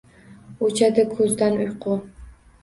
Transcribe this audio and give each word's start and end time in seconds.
O’chadi 0.67 1.05
ko’zdan 1.11 1.59
uyqu 1.67 1.99